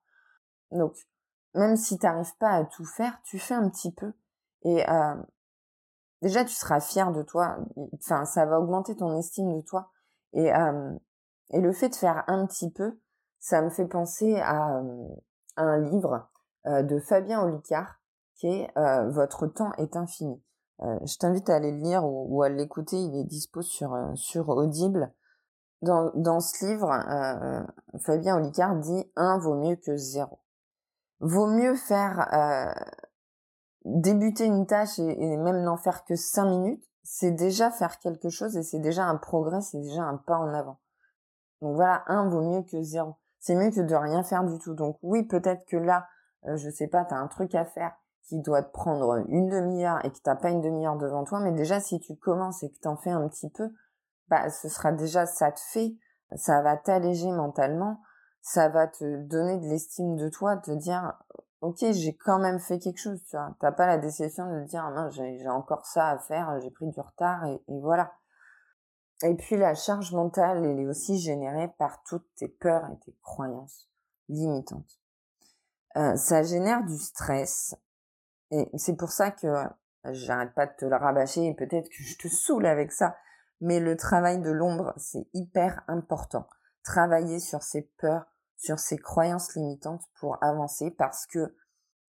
Donc, 0.70 0.94
même 1.54 1.76
si 1.76 1.98
tu 1.98 2.06
n'arrives 2.06 2.36
pas 2.38 2.50
à 2.50 2.64
tout 2.64 2.84
faire, 2.84 3.20
tu 3.24 3.38
fais 3.38 3.54
un 3.54 3.68
petit 3.68 3.92
peu. 3.92 4.12
Et 4.62 4.88
euh, 4.88 5.16
déjà, 6.22 6.44
tu 6.44 6.54
seras 6.54 6.80
fier 6.80 7.12
de 7.12 7.22
toi. 7.22 7.58
Enfin, 7.94 8.24
ça 8.24 8.46
va 8.46 8.60
augmenter 8.60 8.96
ton 8.96 9.16
estime 9.18 9.56
de 9.56 9.60
toi. 9.62 9.90
Et, 10.32 10.54
euh, 10.54 10.92
le 11.52 11.72
fait 11.72 11.88
de 11.88 11.96
faire 11.96 12.22
un 12.28 12.46
petit 12.46 12.70
peu, 12.70 13.00
ça 13.40 13.62
me 13.62 13.70
fait 13.70 13.86
penser 13.86 14.38
à, 14.40 14.76
euh, 14.76 15.08
un 15.56 15.78
livre 15.78 16.28
de 16.66 17.00
Fabien 17.00 17.42
Olicard 17.42 17.99
qui 18.40 18.48
est 18.48 18.70
Votre 19.10 19.46
temps 19.46 19.72
est 19.78 19.96
infini. 19.96 20.42
je 20.80 21.18
t'invite 21.18 21.50
à 21.50 21.56
aller 21.56 21.72
le 21.72 21.78
lire 21.78 22.04
ou, 22.04 22.42
à 22.42 22.48
l'écouter. 22.48 22.96
Il 22.96 23.16
est 23.20 23.24
dispo 23.24 23.62
sur, 23.62 23.96
sur 24.14 24.48
Audible. 24.48 25.12
Dans, 25.82 26.10
dans 26.14 26.40
ce 26.40 26.66
livre, 26.66 26.90
Fabien 28.00 28.36
Olicard 28.36 28.76
dit 28.76 29.04
un 29.16 29.38
vaut 29.38 29.54
mieux 29.54 29.76
que 29.76 29.96
zéro 29.96 30.40
vaut 31.20 31.46
mieux 31.46 31.76
faire 31.76 32.28
euh, 32.32 32.84
débuter 33.84 34.46
une 34.46 34.66
tâche 34.66 34.98
et, 34.98 35.36
même 35.36 35.62
n'en 35.62 35.76
faire 35.76 36.04
que 36.04 36.16
cinq 36.16 36.46
minutes, 36.46 36.84
c'est 37.02 37.30
déjà 37.30 37.70
faire 37.70 37.98
quelque 37.98 38.30
chose 38.30 38.56
et 38.56 38.62
c'est 38.62 38.78
déjà 38.78 39.04
un 39.04 39.16
progrès, 39.16 39.60
c'est 39.60 39.80
déjà 39.80 40.02
un 40.02 40.16
pas 40.16 40.36
en 40.36 40.52
avant. 40.52 40.80
Donc 41.60 41.76
voilà, 41.76 42.04
un 42.06 42.28
vaut 42.28 42.42
mieux 42.42 42.62
que 42.62 42.82
zéro. 42.82 43.16
C'est 43.38 43.54
mieux 43.54 43.70
que 43.70 43.80
de 43.80 43.94
rien 43.94 44.22
faire 44.22 44.44
du 44.44 44.58
tout. 44.58 44.74
Donc 44.74 44.98
oui, 45.02 45.22
peut-être 45.24 45.64
que 45.66 45.76
là, 45.76 46.06
euh, 46.46 46.56
je 46.56 46.70
sais 46.70 46.88
pas, 46.88 47.04
t'as 47.04 47.16
un 47.16 47.26
truc 47.26 47.54
à 47.54 47.64
faire 47.64 47.92
qui 48.24 48.40
doit 48.40 48.62
te 48.62 48.72
prendre 48.72 49.24
une 49.28 49.48
demi-heure 49.48 50.04
et 50.04 50.10
que 50.10 50.18
t'as 50.22 50.36
pas 50.36 50.50
une 50.50 50.60
demi-heure 50.60 50.96
devant 50.96 51.24
toi, 51.24 51.40
mais 51.40 51.52
déjà 51.52 51.80
si 51.80 52.00
tu 52.00 52.16
commences 52.16 52.62
et 52.62 52.70
que 52.70 52.78
t'en 52.78 52.96
fais 52.96 53.10
un 53.10 53.28
petit 53.28 53.50
peu, 53.50 53.70
bah 54.28 54.50
ce 54.50 54.68
sera 54.68 54.92
déjà 54.92 55.26
ça 55.26 55.50
te 55.50 55.60
fait, 55.60 55.96
ça 56.36 56.62
va 56.62 56.76
t'alléger 56.76 57.32
mentalement 57.32 58.00
ça 58.42 58.68
va 58.68 58.86
te 58.86 59.22
donner 59.24 59.58
de 59.58 59.66
l'estime 59.66 60.16
de 60.16 60.28
toi, 60.28 60.56
te 60.56 60.70
dire 60.70 61.12
ok 61.60 61.78
j'ai 61.92 62.16
quand 62.16 62.38
même 62.38 62.58
fait 62.58 62.78
quelque 62.78 62.98
chose, 62.98 63.22
tu 63.24 63.36
vois. 63.36 63.54
T'as 63.60 63.72
pas 63.72 63.86
la 63.86 63.98
déception 63.98 64.50
de 64.50 64.64
dire 64.64 64.88
non 64.90 65.10
j'ai 65.10 65.48
encore 65.48 65.84
ça 65.86 66.08
à 66.10 66.18
faire, 66.18 66.58
j'ai 66.60 66.70
pris 66.70 66.88
du 66.88 67.00
retard 67.00 67.44
et, 67.46 67.60
voilà. 67.68 68.12
Et 69.22 69.34
puis 69.34 69.56
la 69.56 69.74
charge 69.74 70.12
mentale, 70.12 70.64
elle 70.64 70.80
est 70.80 70.86
aussi 70.86 71.18
générée 71.18 71.68
par 71.78 72.02
toutes 72.04 72.26
tes 72.36 72.48
peurs 72.48 72.88
et 72.90 72.98
tes 73.04 73.14
croyances 73.22 73.88
limitantes. 74.28 74.98
Euh, 75.96 76.16
ça 76.16 76.42
génère 76.42 76.84
du 76.84 76.96
stress 76.96 77.74
et 78.50 78.68
c'est 78.76 78.96
pour 78.96 79.10
ça 79.10 79.30
que 79.30 79.46
j'arrête 80.04 80.54
pas 80.54 80.66
de 80.66 80.72
te 80.78 80.84
le 80.84 80.96
rabâcher 80.96 81.46
et 81.46 81.54
peut-être 81.54 81.88
que 81.88 82.02
je 82.02 82.16
te 82.16 82.28
saoule 82.28 82.66
avec 82.66 82.92
ça, 82.92 83.16
mais 83.60 83.80
le 83.80 83.96
travail 83.96 84.40
de 84.40 84.50
l'ombre 84.50 84.92
c'est 84.96 85.28
hyper 85.34 85.82
important. 85.88 86.46
Travailler 86.82 87.38
sur 87.38 87.62
ses 87.62 87.82
peurs, 87.98 88.24
sur 88.56 88.78
ses 88.78 88.98
croyances 88.98 89.54
limitantes 89.54 90.02
pour 90.18 90.42
avancer 90.42 90.90
parce 90.90 91.26
que 91.26 91.54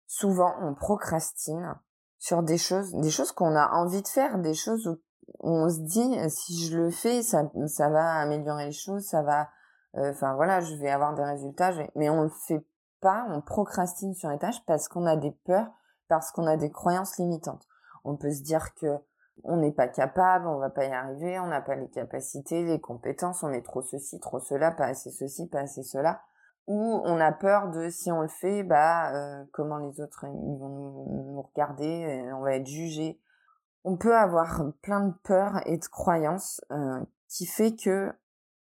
souvent 0.06 0.54
on 0.60 0.74
procrastine 0.74 1.74
sur 2.18 2.42
des 2.42 2.58
choses, 2.58 2.92
des 2.94 3.10
choses 3.10 3.32
qu'on 3.32 3.54
a 3.54 3.68
envie 3.72 4.02
de 4.02 4.08
faire, 4.08 4.38
des 4.38 4.54
choses 4.54 4.86
où 4.86 4.98
on 5.40 5.68
se 5.68 5.80
dit 5.80 6.30
si 6.30 6.66
je 6.66 6.78
le 6.78 6.90
fais, 6.90 7.22
ça, 7.22 7.50
ça 7.66 7.90
va 7.90 8.14
améliorer 8.14 8.66
les 8.66 8.72
choses, 8.72 9.04
ça 9.04 9.22
va, 9.22 9.50
euh, 9.96 10.10
enfin 10.10 10.34
voilà, 10.34 10.60
je 10.60 10.74
vais 10.76 10.90
avoir 10.90 11.14
des 11.14 11.24
résultats, 11.24 11.72
mais 11.94 12.08
on 12.10 12.22
le 12.22 12.30
fait 12.46 12.66
pas, 13.00 13.26
on 13.28 13.40
procrastine 13.42 14.14
sur 14.14 14.30
les 14.30 14.38
tâches 14.38 14.64
parce 14.66 14.88
qu'on 14.88 15.06
a 15.06 15.16
des 15.16 15.32
peurs, 15.44 15.70
parce 16.08 16.30
qu'on 16.32 16.46
a 16.46 16.56
des 16.56 16.70
croyances 16.70 17.18
limitantes. 17.18 17.66
On 18.04 18.16
peut 18.16 18.32
se 18.32 18.42
dire 18.42 18.74
que 18.74 18.98
on 19.42 19.56
n'est 19.56 19.72
pas 19.72 19.88
capable, 19.88 20.46
on 20.46 20.58
va 20.58 20.70
pas 20.70 20.84
y 20.84 20.92
arriver, 20.92 21.38
on 21.40 21.48
n'a 21.48 21.60
pas 21.60 21.74
les 21.74 21.88
capacités, 21.88 22.64
les 22.64 22.80
compétences, 22.80 23.42
on 23.42 23.50
est 23.50 23.62
trop 23.62 23.82
ceci, 23.82 24.20
trop 24.20 24.38
cela, 24.38 24.70
pas 24.70 24.86
assez 24.86 25.10
ceci, 25.10 25.48
pas 25.48 25.60
assez 25.60 25.82
cela. 25.82 26.22
Ou 26.66 27.00
on 27.04 27.20
a 27.20 27.32
peur 27.32 27.70
de 27.70 27.90
si 27.90 28.12
on 28.12 28.22
le 28.22 28.28
fait, 28.28 28.62
bah 28.62 29.12
euh, 29.12 29.44
comment 29.52 29.78
les 29.78 30.00
autres 30.00 30.24
ils 30.24 30.58
vont 30.58 30.68
nous, 30.68 31.42
regarder, 31.42 32.30
on 32.34 32.42
va 32.42 32.54
être 32.54 32.66
jugé. 32.66 33.20
On 33.82 33.96
peut 33.96 34.16
avoir 34.16 34.62
plein 34.80 35.08
de 35.08 35.14
peurs 35.24 35.60
et 35.66 35.76
de 35.76 35.84
croyances 35.86 36.64
euh, 36.70 37.04
qui 37.28 37.44
fait 37.44 37.74
que 37.74 38.12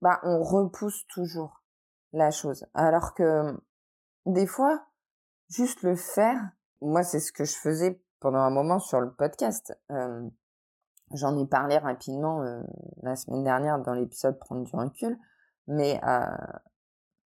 bah 0.02 0.20
on 0.24 0.44
repousse 0.44 1.08
toujours. 1.08 1.64
la 2.12 2.32
chose. 2.32 2.66
Alors 2.74 3.14
que 3.14 3.58
des 4.26 4.48
fois, 4.48 4.84
juste 5.50 5.84
le 5.84 5.96
faire, 5.96 6.40
moi 6.82 7.04
c'est 7.04 7.20
ce 7.20 7.32
que 7.32 7.44
je 7.44 7.56
faisais 7.56 8.02
pendant 8.20 8.40
un 8.40 8.50
moment 8.50 8.80
sur 8.80 9.00
le 9.00 9.12
podcast. 9.12 9.78
J'en 11.12 11.38
ai 11.38 11.48
parlé 11.48 11.78
rapidement 11.78 12.44
la 13.02 13.16
semaine 13.16 13.44
dernière 13.44 13.80
dans 13.80 13.94
l'épisode 13.94 14.38
Prendre 14.38 14.64
du 14.64 14.76
recul, 14.76 15.18
mais 15.68 16.00
euh, 16.04 16.28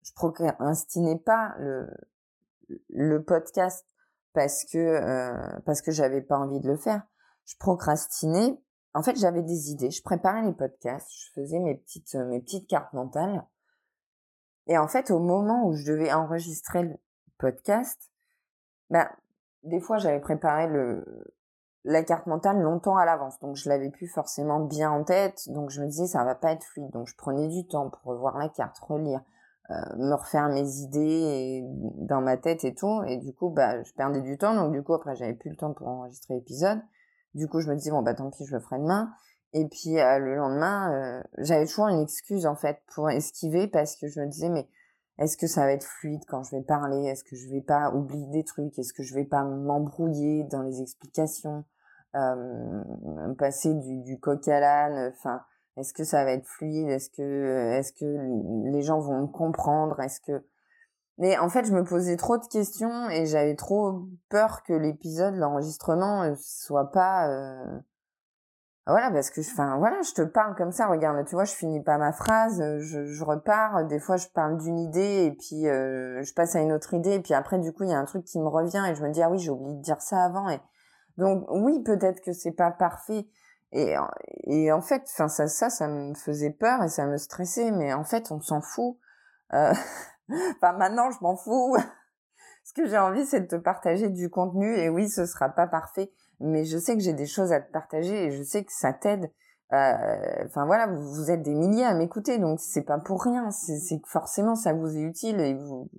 je 0.03 0.13
procrastinais 0.13 1.17
pas 1.17 1.55
le, 1.59 1.89
le 2.89 3.23
podcast 3.23 3.85
parce 4.33 4.65
que 4.65 5.59
parce 5.65 5.81
que 5.81 5.91
j'avais 5.91 6.21
pas 6.21 6.37
envie 6.37 6.59
de 6.59 6.67
le 6.67 6.77
faire. 6.77 7.03
Je 7.45 7.55
procrastinais. 7.57 8.57
En 8.93 9.03
fait, 9.03 9.17
j'avais 9.17 9.41
des 9.41 9.71
idées. 9.71 9.91
Je 9.91 10.01
préparais 10.01 10.43
les 10.43 10.53
podcasts. 10.53 11.11
Je 11.11 11.31
faisais 11.33 11.59
mes 11.59 11.75
petites 11.75 12.15
mes 12.15 12.39
petites 12.39 12.67
cartes 12.67 12.93
mentales. 12.93 13.45
Et 14.67 14.77
en 14.77 14.87
fait, 14.87 15.11
au 15.11 15.19
moment 15.19 15.67
où 15.67 15.73
je 15.73 15.91
devais 15.91 16.11
enregistrer 16.13 16.83
le 16.83 16.95
podcast, 17.37 18.11
ben 18.89 19.09
des 19.63 19.79
fois 19.79 19.97
j'avais 19.97 20.19
préparé 20.19 20.67
le 20.67 21.05
la 21.85 22.01
carte 22.03 22.27
mentale 22.27 22.61
longtemps 22.61 22.95
à 22.95 23.05
l'avance, 23.05 23.39
donc 23.39 23.57
je 23.57 23.67
l'avais 23.67 23.89
plus 23.89 24.07
forcément 24.07 24.61
bien 24.61 24.89
en 24.89 25.03
tête, 25.03 25.49
donc 25.49 25.69
je 25.69 25.81
me 25.81 25.87
disais 25.87 26.07
ça 26.07 26.23
va 26.23 26.33
pas 26.33 26.53
être 26.53 26.63
fluide, 26.63 26.89
donc 26.91 27.07
je 27.07 27.15
prenais 27.17 27.49
du 27.49 27.67
temps 27.67 27.89
pour 27.89 28.03
revoir 28.13 28.37
la 28.37 28.47
carte, 28.47 28.77
relire, 28.79 29.21
euh, 29.69 29.73
me 29.97 30.13
refaire 30.13 30.47
mes 30.47 30.77
idées 30.77 31.61
dans 31.97 32.21
ma 32.21 32.37
tête 32.37 32.63
et 32.63 32.73
tout, 32.73 33.03
et 33.05 33.17
du 33.17 33.33
coup 33.33 33.49
bah 33.49 33.83
je 33.83 33.93
perdais 33.93 34.21
du 34.21 34.37
temps, 34.37 34.55
donc 34.55 34.71
du 34.71 34.81
coup 34.81 34.93
après 34.93 35.15
j'avais 35.15 35.33
plus 35.33 35.49
le 35.49 35.57
temps 35.57 35.73
pour 35.73 35.89
enregistrer 35.89 36.35
l'épisode, 36.35 36.79
du 37.33 37.49
coup 37.49 37.59
je 37.59 37.69
me 37.69 37.75
disais 37.75 37.91
bon 37.91 38.01
bah 38.01 38.13
tant 38.13 38.29
pis 38.29 38.45
je 38.45 38.55
le 38.55 38.61
ferai 38.61 38.79
demain, 38.79 39.11
et 39.51 39.67
puis 39.67 39.99
euh, 39.99 40.19
le 40.19 40.35
lendemain 40.35 40.93
euh, 40.93 41.23
j'avais 41.39 41.65
toujours 41.65 41.89
une 41.89 41.99
excuse 41.99 42.45
en 42.45 42.55
fait 42.55 42.79
pour 42.95 43.09
esquiver 43.09 43.67
parce 43.67 43.97
que 43.97 44.07
je 44.07 44.21
me 44.21 44.27
disais 44.27 44.49
mais 44.49 44.69
est-ce 45.19 45.37
que 45.37 45.47
ça 45.47 45.65
va 45.65 45.71
être 45.71 45.85
fluide 45.85 46.23
quand 46.27 46.43
je 46.43 46.55
vais 46.55 46.63
parler? 46.63 47.05
Est-ce 47.05 47.23
que 47.23 47.35
je 47.35 47.49
vais 47.49 47.61
pas 47.61 47.91
oublier 47.91 48.27
des 48.27 48.43
trucs? 48.43 48.77
Est-ce 48.79 48.93
que 48.93 49.03
je 49.03 49.13
vais 49.13 49.25
pas 49.25 49.43
m'embrouiller 49.43 50.43
dans 50.45 50.61
les 50.61 50.81
explications? 50.81 51.65
Passer 53.39 53.73
du, 53.73 54.01
du 54.01 54.19
coq 54.19 54.47
à 54.47 54.59
l'âne 54.59 55.13
Enfin, 55.15 55.41
est-ce 55.77 55.93
que 55.93 56.03
ça 56.03 56.23
va 56.23 56.31
être 56.31 56.45
fluide? 56.45 56.89
Est-ce 56.89 57.09
que 57.09 57.71
est-ce 57.73 57.91
que 57.93 58.71
les 58.71 58.81
gens 58.81 58.99
vont 58.99 59.21
me 59.21 59.27
comprendre? 59.27 59.99
Est-ce 59.99 60.19
que 60.19 60.43
mais 61.17 61.37
en 61.37 61.49
fait, 61.49 61.65
je 61.65 61.73
me 61.73 61.83
posais 61.83 62.17
trop 62.17 62.37
de 62.37 62.45
questions 62.45 63.09
et 63.09 63.25
j'avais 63.25 63.55
trop 63.55 64.07
peur 64.29 64.63
que 64.63 64.73
l'épisode, 64.73 65.35
l'enregistrement, 65.35 66.23
euh, 66.23 66.33
soit 66.39 66.91
pas 66.91 67.29
euh, 67.29 67.79
voilà, 68.85 69.11
parce 69.11 69.29
que, 69.29 69.39
enfin, 69.39 69.77
voilà, 69.77 70.01
je 70.01 70.13
te 70.13 70.21
parle 70.21 70.55
comme 70.55 70.71
ça, 70.71 70.87
regarde, 70.87 71.25
tu 71.25 71.35
vois, 71.35 71.45
je 71.45 71.53
finis 71.53 71.81
pas 71.81 71.97
ma 71.97 72.11
phrase, 72.11 72.61
euh, 72.61 72.79
je, 72.81 73.23
repars, 73.23 73.85
des 73.85 73.99
fois 73.99 74.17
je 74.17 74.27
parle 74.27 74.57
d'une 74.57 74.77
idée 74.77 75.25
et 75.25 75.31
puis 75.31 75.67
euh, 75.67 76.21
je 76.21 76.33
passe 76.33 76.55
à 76.55 76.59
une 76.59 76.73
autre 76.73 76.93
idée 76.93 77.13
et 77.13 77.21
puis 77.21 77.33
après, 77.33 77.59
du 77.59 77.71
coup, 77.71 77.83
il 77.83 77.91
y 77.91 77.93
a 77.93 77.97
un 77.97 78.05
truc 78.05 78.25
qui 78.25 78.39
me 78.39 78.47
revient 78.47 78.83
et 78.89 78.95
je 78.95 79.03
me 79.03 79.09
dis, 79.11 79.21
ah 79.21 79.29
oui, 79.29 79.39
j'ai 79.39 79.51
oublié 79.51 79.77
de 79.77 79.81
dire 79.81 80.01
ça 80.01 80.25
avant 80.25 80.49
et 80.49 80.59
donc, 81.17 81.45
oui, 81.49 81.81
peut-être 81.83 82.21
que 82.21 82.33
c'est 82.33 82.51
pas 82.51 82.71
parfait 82.71 83.27
et, 83.73 84.71
en 84.71 84.81
fait, 84.81 85.03
enfin, 85.13 85.27
ça, 85.27 85.47
ça, 85.47 85.69
ça 85.69 85.87
me 85.87 86.13
faisait 86.13 86.51
peur 86.51 86.83
et 86.83 86.89
ça 86.89 87.07
me 87.07 87.17
stressait, 87.17 87.71
mais 87.71 87.91
en 87.91 88.03
fait, 88.03 88.31
on 88.31 88.39
s'en 88.39 88.61
fout. 88.61 88.97
Euh... 89.53 89.73
enfin, 90.29 90.73
maintenant, 90.73 91.09
je 91.09 91.17
m'en 91.21 91.35
fous. 91.35 91.75
Ce 92.63 92.73
que 92.73 92.85
j'ai 92.85 92.99
envie, 92.99 93.25
c'est 93.25 93.41
de 93.41 93.47
te 93.47 93.55
partager 93.55 94.09
du 94.09 94.29
contenu 94.29 94.77
et 94.77 94.89
oui, 94.89 95.09
ce 95.09 95.25
sera 95.25 95.49
pas 95.49 95.67
parfait 95.67 96.11
mais 96.43 96.65
je 96.65 96.77
sais 96.77 96.95
que 96.95 97.01
j'ai 97.01 97.13
des 97.13 97.25
choses 97.25 97.51
à 97.51 97.61
te 97.61 97.71
partager 97.71 98.25
et 98.25 98.31
je 98.31 98.43
sais 98.43 98.63
que 98.63 98.71
ça 98.71 98.93
t'aide. 98.93 99.31
Euh, 99.71 100.45
enfin 100.45 100.65
voilà, 100.65 100.87
vous, 100.87 101.31
êtes 101.31 101.41
des 101.41 101.55
milliers 101.55 101.85
à 101.85 101.95
m'écouter, 101.95 102.37
donc 102.37 102.59
c'est 102.59 102.83
pas 102.83 102.99
pour 102.99 103.23
rien. 103.23 103.49
C'est 103.51 103.99
que 103.99 104.07
forcément 104.07 104.55
ça 104.55 104.73
vous 104.73 104.95
est 104.95 105.01
utile 105.01 105.39
et 105.39 105.55
vous, 105.55 105.89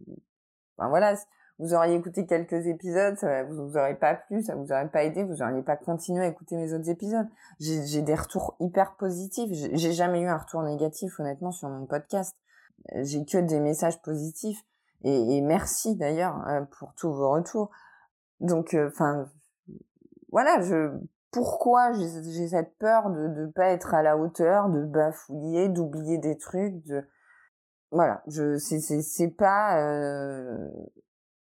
enfin 0.77 0.89
voilà, 0.89 1.15
vous 1.59 1.75
auriez 1.75 1.95
écouté 1.95 2.27
quelques 2.27 2.67
épisodes, 2.67 3.17
ça 3.17 3.45
vous, 3.45 3.69
vous 3.69 3.77
aurait 3.77 3.97
pas 3.97 4.15
plu, 4.15 4.43
ça 4.43 4.55
vous 4.55 4.71
aurait 4.71 4.89
pas 4.89 5.05
aidé, 5.05 5.25
vous 5.25 5.43
auriez 5.43 5.63
pas 5.63 5.77
continué 5.77 6.25
à 6.25 6.29
écouter 6.29 6.57
mes 6.57 6.73
autres 6.73 6.89
épisodes. 6.89 7.27
J'ai 7.59 8.03
des 8.03 8.15
retours 8.15 8.57
hyper 8.61 8.95
positifs. 8.97 9.51
J'ai 9.53 9.93
jamais 9.93 10.21
eu 10.21 10.27
un 10.27 10.37
retour 10.39 10.63
négatif 10.63 11.19
honnêtement 11.19 11.53
sur 11.53 11.69
mon 11.69 11.87
podcast. 11.87 12.37
J'ai 12.95 13.25
que 13.25 13.39
des 13.39 13.61
messages 13.61 14.01
positifs 14.03 14.63
et, 15.05 15.37
et 15.37 15.41
merci 15.41 15.97
d'ailleurs 15.97 16.47
euh, 16.49 16.63
pour 16.79 16.95
tous 16.95 17.13
vos 17.13 17.31
retours. 17.31 17.71
Donc, 18.41 18.75
euh, 18.75 18.89
enfin, 18.89 19.27
voilà, 20.35 20.61
je 20.63 20.91
pourquoi 21.31 21.93
j'ai 21.93 22.49
cette 22.49 22.77
peur 22.79 23.09
de 23.11 23.29
ne 23.29 23.47
pas 23.47 23.69
être 23.69 23.95
à 23.95 24.03
la 24.03 24.17
hauteur, 24.17 24.69
de 24.69 24.85
bafouiller, 24.85 25.69
d'oublier 25.69 26.19
des 26.19 26.37
trucs, 26.37 26.85
de 26.87 27.09
voilà, 27.93 28.21
je 28.27 28.59
c'est 28.59 29.31
pas 29.31 29.81
euh, 29.81 30.69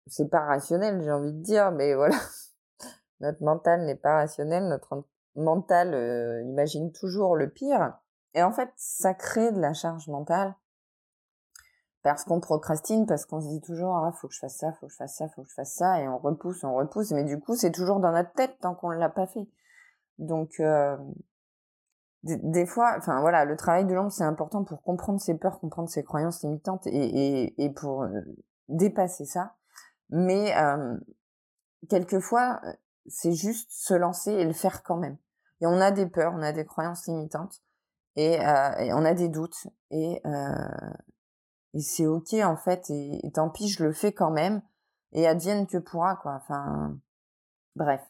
c'est 0.05 0.29
pas 0.29 0.41
rationnel, 0.41 1.01
j'ai 1.01 1.11
envie 1.11 1.33
de 1.33 1.41
dire, 1.41 1.71
mais 1.71 1.95
voilà, 1.95 2.17
notre 3.19 3.41
mental 3.41 3.83
n'est 3.85 3.95
pas 3.95 4.17
rationnel, 4.17 4.67
notre 4.67 5.07
mental 5.35 5.95
euh, 5.95 6.43
imagine 6.43 6.91
toujours 6.91 7.35
le 7.35 7.49
pire, 7.49 7.97
et 8.35 8.43
en 8.43 8.51
fait, 8.51 8.69
ça 8.75 9.15
crée 9.15 9.51
de 9.51 9.59
la 9.59 9.73
charge 9.73 10.07
mentale 10.07 10.53
parce 12.03 12.25
qu'on 12.25 12.41
procrastine, 12.41 13.05
parce 13.05 13.25
qu'on 13.25 13.39
se 13.39 13.47
dit 13.47 13.61
toujours 13.61 13.95
ah 13.95 14.11
faut 14.11 14.27
que 14.27 14.33
je 14.33 14.39
fasse 14.39 14.57
ça, 14.57 14.73
faut 14.73 14.87
que 14.87 14.91
je 14.91 14.97
fasse 14.97 15.15
ça, 15.15 15.29
faut 15.29 15.41
que 15.41 15.49
je 15.49 15.53
fasse 15.53 15.73
ça, 15.73 16.01
et 16.01 16.07
on 16.07 16.17
repousse, 16.17 16.63
on 16.65 16.75
repousse, 16.75 17.11
mais 17.11 17.23
du 17.23 17.39
coup 17.39 17.55
c'est 17.55 17.71
toujours 17.71 17.99
dans 18.01 18.11
notre 18.11 18.33
tête 18.33 18.57
tant 18.59 18.75
qu'on 18.75 18.91
ne 18.91 18.97
l'a 18.97 19.09
pas 19.09 19.25
fait. 19.25 19.47
Donc 20.19 20.59
euh, 20.59 20.97
des, 22.23 22.65
fois, 22.65 22.95
enfin 22.97 23.21
voilà, 23.21 23.45
le 23.45 23.55
travail 23.55 23.85
de 23.85 23.93
l'ombre 23.93 24.11
c'est 24.11 24.25
important 24.25 24.65
pour 24.65 24.83
comprendre 24.83 25.21
ses 25.21 25.35
peurs, 25.35 25.59
comprendre 25.59 25.89
ses 25.89 26.03
croyances 26.03 26.43
limitantes 26.43 26.85
et, 26.87 26.91
et, 26.91 27.63
et 27.63 27.69
pour 27.69 28.03
euh, 28.03 28.21
dépasser 28.67 29.25
ça. 29.25 29.55
Mais 30.09 30.55
euh, 30.57 30.97
quelquefois 31.89 32.61
c'est 33.07 33.33
juste 33.33 33.71
se 33.71 33.93
lancer 33.93 34.31
et 34.31 34.45
le 34.45 34.53
faire 34.53 34.83
quand 34.83 34.97
même. 34.97 35.17
Et 35.61 35.67
on 35.67 35.79
a 35.79 35.91
des 35.91 36.05
peurs, 36.05 36.33
on 36.35 36.41
a 36.41 36.51
des 36.51 36.65
croyances 36.65 37.07
limitantes 37.07 37.61
et, 38.17 38.33
et 38.33 38.93
on 38.93 39.05
a 39.05 39.13
des 39.13 39.29
doutes 39.29 39.67
et 39.89 40.21
et 41.73 41.81
c'est 41.81 42.05
ok 42.05 42.33
en 42.43 42.55
fait 42.55 42.89
et, 42.89 43.31
tant 43.33 43.49
pis 43.49 43.67
je 43.67 43.83
le 43.83 43.93
fais 43.93 44.11
quand 44.11 44.31
même 44.31 44.61
et 45.11 45.27
advienne 45.27 45.67
que 45.67 45.77
pourra 45.77 46.15
quoi 46.15 46.33
enfin 46.33 46.97
bref. 47.75 48.01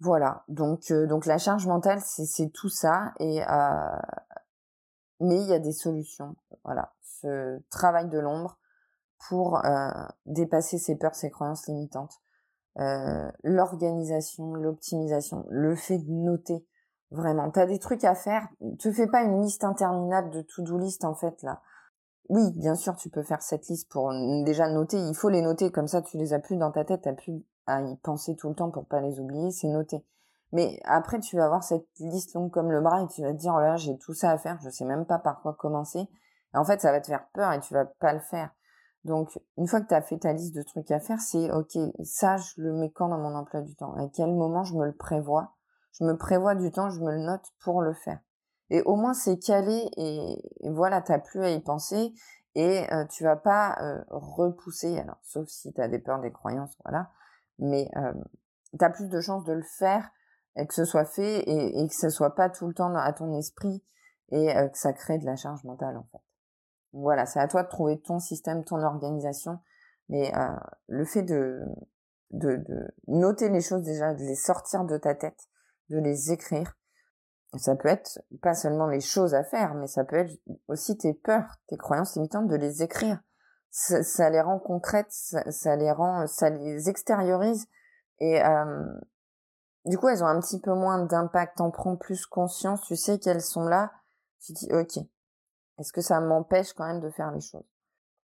Voilà 0.00 0.44
donc 0.48 0.90
euh, 0.90 1.06
donc 1.06 1.26
la 1.26 1.38
charge 1.38 1.66
mentale 1.66 2.00
c'est 2.00 2.50
tout 2.50 2.68
ça 2.68 3.12
et 3.20 3.42
euh, 3.42 3.98
mais 5.20 5.40
il 5.40 5.48
y 5.48 5.54
a 5.54 5.58
des 5.58 5.72
solutions 5.72 6.36
voilà. 6.64 6.92
Ce 7.02 7.60
travail 7.70 8.08
de 8.08 8.18
l'ombre 8.18 8.58
pour 9.28 9.64
euh, 9.64 9.90
dépasser 10.26 10.78
ses 10.78 10.96
peurs 10.96 11.14
ses 11.14 11.30
croyances 11.30 11.68
limitantes 11.68 12.20
euh, 12.78 13.30
l'organisation 13.44 14.54
l'optimisation 14.54 15.46
le 15.50 15.76
fait 15.76 15.98
de 15.98 16.10
noter 16.10 16.66
vraiment. 17.10 17.50
T'as 17.50 17.66
des 17.66 17.78
trucs 17.78 18.02
à 18.02 18.16
faire 18.16 18.48
te 18.78 18.90
fais 18.90 19.06
pas 19.06 19.22
une 19.22 19.42
liste 19.42 19.62
interminable 19.62 20.30
de 20.30 20.42
to-do 20.42 20.78
list 20.78 21.04
en 21.04 21.14
fait 21.14 21.42
là 21.42 21.60
oui, 22.32 22.50
bien 22.52 22.74
sûr, 22.74 22.96
tu 22.96 23.10
peux 23.10 23.22
faire 23.22 23.42
cette 23.42 23.68
liste 23.68 23.90
pour 23.90 24.10
déjà 24.46 24.66
noter. 24.66 24.96
Il 24.96 25.14
faut 25.14 25.28
les 25.28 25.42
noter 25.42 25.70
comme 25.70 25.86
ça, 25.86 26.00
tu 26.00 26.16
les 26.16 26.32
as 26.32 26.38
plus 26.38 26.56
dans 26.56 26.70
ta 26.70 26.82
tête, 26.82 27.02
t'as 27.02 27.12
plus 27.12 27.44
à 27.66 27.82
y 27.82 27.96
penser 27.98 28.36
tout 28.36 28.48
le 28.48 28.54
temps 28.54 28.70
pour 28.70 28.86
pas 28.86 29.02
les 29.02 29.20
oublier. 29.20 29.50
C'est 29.50 29.68
noté. 29.68 30.02
Mais 30.50 30.80
après, 30.84 31.20
tu 31.20 31.36
vas 31.36 31.44
avoir 31.44 31.62
cette 31.62 31.86
liste 32.00 32.32
longue 32.32 32.50
comme 32.50 32.72
le 32.72 32.80
bras 32.80 33.02
et 33.02 33.06
tu 33.08 33.20
vas 33.20 33.34
te 33.34 33.38
dire, 33.38 33.52
oh 33.54 33.60
là, 33.60 33.76
j'ai 33.76 33.98
tout 33.98 34.14
ça 34.14 34.30
à 34.30 34.38
faire, 34.38 34.58
je 34.62 34.70
sais 34.70 34.86
même 34.86 35.04
pas 35.04 35.18
par 35.18 35.42
quoi 35.42 35.52
commencer. 35.52 35.98
Et 36.54 36.56
en 36.56 36.64
fait, 36.64 36.80
ça 36.80 36.90
va 36.90 37.02
te 37.02 37.08
faire 37.08 37.28
peur 37.34 37.52
et 37.52 37.60
tu 37.60 37.74
vas 37.74 37.84
pas 37.84 38.14
le 38.14 38.20
faire. 38.20 38.48
Donc, 39.04 39.38
une 39.58 39.66
fois 39.66 39.82
que 39.82 39.88
tu 39.88 39.94
as 39.94 40.00
fait 40.00 40.16
ta 40.16 40.32
liste 40.32 40.54
de 40.54 40.62
trucs 40.62 40.90
à 40.90 41.00
faire, 41.00 41.20
c'est 41.20 41.52
OK, 41.52 41.76
ça, 42.02 42.38
je 42.38 42.62
le 42.62 42.72
mets 42.72 42.90
quand 42.92 43.10
dans 43.10 43.18
mon 43.18 43.34
emploi 43.34 43.60
du 43.60 43.76
temps? 43.76 43.92
À 43.92 44.08
quel 44.08 44.32
moment 44.32 44.64
je 44.64 44.72
me 44.74 44.86
le 44.86 44.94
prévois? 44.94 45.52
Je 45.92 46.04
me 46.04 46.16
prévois 46.16 46.54
du 46.54 46.70
temps, 46.70 46.88
je 46.88 47.00
me 47.00 47.12
le 47.12 47.26
note 47.26 47.44
pour 47.62 47.82
le 47.82 47.92
faire. 47.92 48.20
Et 48.72 48.80
au 48.84 48.96
moins 48.96 49.12
c'est 49.12 49.38
calé 49.38 49.90
et, 49.98 50.70
voilà, 50.70 51.02
t'as 51.02 51.18
plus 51.18 51.44
à 51.44 51.50
y 51.50 51.60
penser 51.60 52.14
et 52.54 52.90
euh, 52.90 53.04
tu 53.04 53.22
vas 53.22 53.36
pas 53.36 53.76
euh, 53.82 54.02
repousser. 54.08 54.98
Alors 54.98 55.18
sauf 55.22 55.46
si 55.46 55.74
t'as 55.74 55.88
des 55.88 55.98
peurs, 55.98 56.20
des 56.20 56.32
croyances, 56.32 56.74
voilà. 56.82 57.10
Mais 57.58 57.90
euh, 57.96 58.14
t'as 58.78 58.88
plus 58.88 59.10
de 59.10 59.20
chances 59.20 59.44
de 59.44 59.52
le 59.52 59.62
faire 59.62 60.10
et 60.56 60.66
que 60.66 60.72
ce 60.72 60.86
soit 60.86 61.04
fait 61.04 61.40
et, 61.46 61.86
que 61.86 61.94
ce 61.94 62.08
soit 62.08 62.34
pas 62.34 62.48
tout 62.48 62.66
le 62.66 62.72
temps 62.72 62.94
à 62.96 63.12
ton 63.12 63.36
esprit 63.36 63.84
et 64.30 64.54
que 64.54 64.78
ça 64.78 64.94
crée 64.94 65.18
de 65.18 65.26
la 65.26 65.36
charge 65.36 65.62
mentale 65.64 65.98
en 65.98 66.06
fait. 66.10 66.22
Voilà, 66.94 67.26
c'est 67.26 67.40
à 67.40 67.48
toi 67.48 67.64
de 67.64 67.68
trouver 67.68 68.00
ton 68.00 68.20
système, 68.20 68.64
ton 68.64 68.82
organisation. 68.82 69.60
Mais 70.08 70.32
le 70.88 71.04
fait 71.04 71.22
de, 71.22 71.62
de 72.30 72.64
noter 73.06 73.50
les 73.50 73.60
choses 73.60 73.82
déjà, 73.82 74.14
de 74.14 74.22
les 74.22 74.34
sortir 74.34 74.84
de 74.84 74.96
ta 74.96 75.14
tête, 75.14 75.48
de 75.90 75.98
les 75.98 76.32
écrire, 76.32 76.74
ça 77.58 77.76
peut 77.76 77.88
être 77.88 78.20
pas 78.40 78.54
seulement 78.54 78.86
les 78.86 79.00
choses 79.00 79.34
à 79.34 79.44
faire, 79.44 79.74
mais 79.74 79.86
ça 79.86 80.04
peut 80.04 80.16
être 80.16 80.32
aussi 80.68 80.96
tes 80.96 81.12
peurs, 81.12 81.58
tes 81.66 81.76
croyances 81.76 82.16
limitantes 82.16 82.48
de 82.48 82.56
les 82.56 82.82
écrire. 82.82 83.20
Ça, 83.70 84.28
les 84.28 84.40
rend 84.40 84.58
concrètes, 84.58 85.10
ça, 85.10 85.76
les 85.76 85.92
rend, 85.92 86.26
ça 86.26 86.50
les 86.50 86.90
extériorise 86.90 87.66
et 88.20 88.44
euh, 88.44 88.84
du 89.86 89.96
coup 89.96 90.08
elles 90.08 90.22
ont 90.22 90.26
un 90.26 90.40
petit 90.40 90.60
peu 90.60 90.74
moins 90.74 91.04
d'impact. 91.04 91.56
T'en 91.56 91.70
prends 91.70 91.96
plus 91.96 92.26
conscience, 92.26 92.82
tu 92.82 92.96
sais 92.96 93.18
qu'elles 93.18 93.40
sont 93.40 93.64
là. 93.64 93.90
Tu 94.40 94.52
dis 94.52 94.68
ok, 94.72 94.98
est-ce 95.78 95.92
que 95.92 96.02
ça 96.02 96.20
m'empêche 96.20 96.72
quand 96.74 96.86
même 96.86 97.00
de 97.00 97.10
faire 97.10 97.30
les 97.32 97.40
choses? 97.40 97.64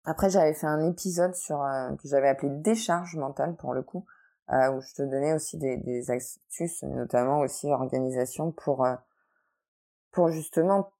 Après, 0.04 0.30
j'avais 0.30 0.54
fait 0.54 0.68
un 0.68 0.88
épisode 0.88 1.34
sur 1.34 1.64
que 2.00 2.08
j'avais 2.08 2.28
appelé 2.28 2.48
décharge 2.50 3.16
mentale 3.16 3.56
pour 3.56 3.74
le 3.74 3.82
coup, 3.82 4.04
où 4.48 4.80
je 4.80 4.94
te 4.94 5.02
donnais 5.02 5.32
aussi 5.32 5.58
des, 5.58 5.76
des 5.76 6.10
astuces, 6.12 6.82
notamment 6.84 7.40
aussi 7.40 7.70
organisation 7.72 8.52
pour 8.52 8.86
pour 10.16 10.30
justement 10.30 10.94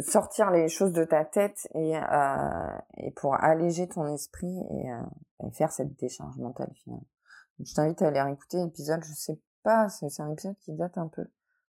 sortir 0.00 0.50
les 0.50 0.68
choses 0.68 0.92
de 0.92 1.02
ta 1.02 1.24
tête 1.24 1.66
et, 1.74 1.96
euh, 1.96 3.10
pour 3.16 3.34
alléger 3.34 3.88
ton 3.88 4.06
esprit 4.12 4.54
et, 4.70 4.92
euh, 4.92 5.46
et, 5.46 5.50
faire 5.52 5.72
cette 5.72 5.98
décharge 5.98 6.36
mentale 6.36 6.70
finalement. 6.74 7.06
je 7.58 7.72
t'invite 7.72 8.02
à 8.02 8.08
aller 8.08 8.32
écouter 8.34 8.58
l'épisode, 8.62 9.02
je 9.02 9.14
sais 9.14 9.40
pas, 9.62 9.88
c'est 9.88 10.20
un 10.20 10.30
épisode 10.30 10.58
qui 10.58 10.74
date 10.74 10.98
un 10.98 11.08
peu. 11.08 11.24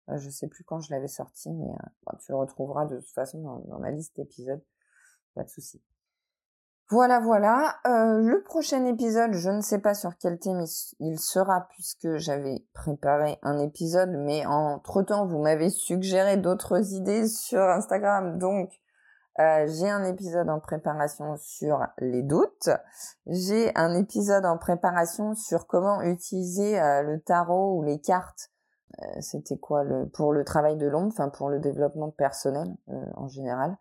Euh, 0.08 0.16
je 0.16 0.30
sais 0.30 0.48
plus 0.48 0.64
quand 0.64 0.80
je 0.80 0.90
l'avais 0.90 1.08
sorti, 1.08 1.50
mais 1.50 1.68
euh, 1.68 2.16
tu 2.20 2.32
le 2.32 2.38
retrouveras 2.38 2.86
de 2.86 2.96
toute 2.96 3.12
façon 3.12 3.42
dans, 3.42 3.58
dans 3.58 3.80
ma 3.80 3.90
liste 3.90 4.16
d'épisodes, 4.16 4.64
pas 5.34 5.44
de 5.44 5.50
souci. 5.50 5.82
Voilà, 6.90 7.20
voilà. 7.20 7.76
Euh, 7.86 8.22
le 8.22 8.42
prochain 8.42 8.86
épisode, 8.86 9.34
je 9.34 9.50
ne 9.50 9.60
sais 9.60 9.78
pas 9.78 9.92
sur 9.92 10.16
quel 10.16 10.38
thème 10.38 10.64
il 11.00 11.18
sera 11.20 11.68
puisque 11.68 12.16
j'avais 12.16 12.64
préparé 12.72 13.38
un 13.42 13.58
épisode, 13.58 14.08
mais 14.10 14.46
entre-temps, 14.46 15.26
vous 15.26 15.38
m'avez 15.38 15.68
suggéré 15.68 16.38
d'autres 16.38 16.94
idées 16.94 17.28
sur 17.28 17.60
Instagram. 17.60 18.38
Donc, 18.38 18.70
euh, 19.38 19.66
j'ai 19.66 19.90
un 19.90 20.02
épisode 20.04 20.48
en 20.48 20.60
préparation 20.60 21.36
sur 21.36 21.86
les 21.98 22.22
doutes. 22.22 22.70
J'ai 23.26 23.70
un 23.76 23.94
épisode 23.94 24.46
en 24.46 24.56
préparation 24.56 25.34
sur 25.34 25.66
comment 25.66 26.00
utiliser 26.00 26.80
euh, 26.80 27.02
le 27.02 27.20
tarot 27.20 27.76
ou 27.76 27.82
les 27.82 28.00
cartes. 28.00 28.50
C'était 29.20 29.58
quoi 29.58 29.84
le 29.84 30.08
pour 30.08 30.32
le 30.32 30.42
travail 30.44 30.76
de 30.76 30.86
l'ombre, 30.88 31.12
enfin 31.12 31.28
pour 31.28 31.50
le 31.50 31.60
développement 31.60 32.10
personnel 32.10 32.74
en 33.14 33.28
général. 33.28 33.76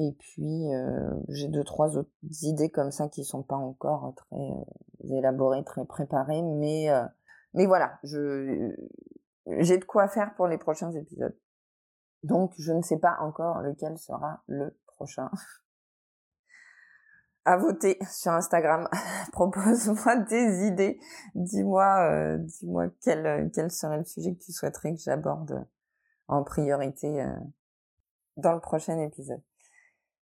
Et 0.00 0.12
puis, 0.12 0.72
euh, 0.72 1.10
j'ai 1.28 1.48
deux, 1.48 1.64
trois 1.64 1.96
autres 1.96 2.12
idées 2.42 2.70
comme 2.70 2.92
ça 2.92 3.08
qui 3.08 3.24
sont 3.24 3.42
pas 3.42 3.56
encore 3.56 4.14
très 4.14 4.36
euh, 4.36 5.16
élaborées, 5.16 5.64
très 5.64 5.84
préparées. 5.84 6.42
Mais, 6.42 6.88
euh, 6.88 7.04
mais 7.52 7.66
voilà, 7.66 7.98
j'ai 8.04 9.78
de 9.78 9.84
quoi 9.84 10.06
faire 10.06 10.36
pour 10.36 10.46
les 10.46 10.56
prochains 10.56 10.92
épisodes. 10.92 11.36
Donc, 12.22 12.52
je 12.58 12.72
ne 12.72 12.80
sais 12.80 12.98
pas 12.98 13.16
encore 13.20 13.60
lequel 13.60 13.98
sera 13.98 14.44
le 14.46 14.78
prochain. 14.86 15.28
à 17.44 17.56
voter 17.56 17.98
sur 18.08 18.30
Instagram. 18.30 18.88
Propose-moi 19.32 20.16
des 20.28 20.68
idées. 20.68 21.00
Dis-moi, 21.34 22.38
dis-moi 22.38 22.86
quel, 23.00 23.50
quel 23.52 23.72
serait 23.72 23.98
le 23.98 24.04
sujet 24.04 24.32
que 24.32 24.44
tu 24.44 24.52
souhaiterais 24.52 24.94
que 24.94 25.00
j'aborde 25.00 25.66
en 26.28 26.44
priorité 26.44 27.26
dans 28.36 28.52
le 28.52 28.60
prochain 28.60 29.00
épisode. 29.00 29.42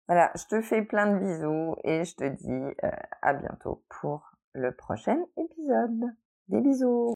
Voilà, 0.07 0.31
je 0.35 0.45
te 0.45 0.61
fais 0.61 0.81
plein 0.81 1.07
de 1.07 1.19
bisous 1.19 1.75
et 1.83 2.03
je 2.03 2.15
te 2.15 2.25
dis 2.25 2.75
euh, 2.83 2.89
à 3.21 3.33
bientôt 3.33 3.83
pour 3.89 4.31
le 4.53 4.73
prochain 4.75 5.17
épisode. 5.37 6.13
Des 6.49 6.59
bisous 6.59 7.13